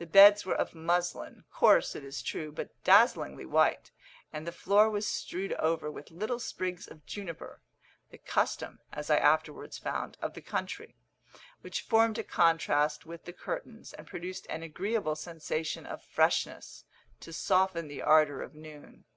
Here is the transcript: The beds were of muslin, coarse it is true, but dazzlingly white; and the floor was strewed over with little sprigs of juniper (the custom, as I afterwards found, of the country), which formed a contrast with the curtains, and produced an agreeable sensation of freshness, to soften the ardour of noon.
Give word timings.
The 0.00 0.06
beds 0.06 0.44
were 0.44 0.56
of 0.56 0.74
muslin, 0.74 1.44
coarse 1.52 1.94
it 1.94 2.02
is 2.02 2.20
true, 2.20 2.50
but 2.50 2.82
dazzlingly 2.82 3.46
white; 3.46 3.92
and 4.32 4.44
the 4.44 4.50
floor 4.50 4.90
was 4.90 5.06
strewed 5.06 5.52
over 5.52 5.88
with 5.88 6.10
little 6.10 6.40
sprigs 6.40 6.88
of 6.88 7.06
juniper 7.06 7.60
(the 8.10 8.18
custom, 8.18 8.80
as 8.90 9.08
I 9.08 9.18
afterwards 9.18 9.78
found, 9.78 10.18
of 10.20 10.34
the 10.34 10.42
country), 10.42 10.96
which 11.60 11.82
formed 11.82 12.18
a 12.18 12.24
contrast 12.24 13.06
with 13.06 13.24
the 13.24 13.32
curtains, 13.32 13.92
and 13.92 14.04
produced 14.08 14.48
an 14.50 14.64
agreeable 14.64 15.14
sensation 15.14 15.86
of 15.86 16.02
freshness, 16.02 16.84
to 17.20 17.32
soften 17.32 17.86
the 17.86 18.02
ardour 18.02 18.42
of 18.42 18.56
noon. 18.56 19.04